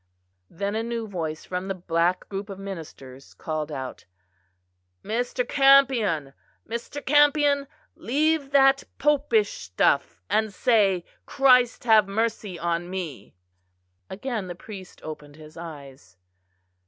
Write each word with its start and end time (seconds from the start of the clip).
Then 0.49 0.73
a 0.75 0.81
new 0.81 1.07
voice 1.07 1.45
from 1.45 1.67
the 1.67 1.75
black 1.75 2.27
group 2.27 2.49
of 2.49 2.57
ministers 2.57 3.35
called 3.35 3.71
out: 3.71 4.05
"Mr. 5.03 5.47
Campion, 5.47 6.33
Mr. 6.67 7.05
Campion, 7.05 7.67
leave 7.93 8.49
that 8.49 8.83
popish 8.97 9.51
stuff, 9.51 10.19
and 10.27 10.51
say, 10.51 11.05
'Christ 11.27 11.83
have 11.83 12.07
mercy 12.07 12.57
on 12.57 12.89
me.'" 12.89 13.35
Again 14.09 14.47
the 14.47 14.55
priest 14.55 15.01
opened 15.03 15.35
his 15.35 15.55
eyes. 15.55 16.17